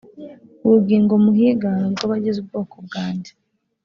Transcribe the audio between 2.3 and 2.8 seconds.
ubwoko